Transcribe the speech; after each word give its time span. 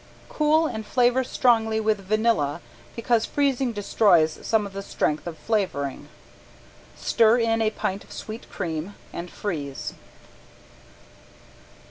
Cool 0.29 0.65
and 0.65 0.83
flavor 0.83 1.23
strongly 1.23 1.79
with 1.79 1.99
vanilla 1.99 2.59
because 2.95 3.23
freezing 3.27 3.71
destroys 3.71 4.39
some 4.41 4.65
of 4.65 4.73
the 4.73 4.81
strength 4.81 5.27
of 5.27 5.37
flavoring. 5.37 6.09
Stir 6.97 7.37
in 7.37 7.61
a 7.61 7.69
pint 7.69 8.03
of 8.03 8.11
sweet 8.11 8.49
cream 8.49 8.95
and 9.13 9.29
freeze. 9.29 9.93